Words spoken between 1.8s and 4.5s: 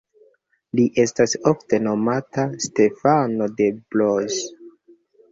nomata Stefano de Blois.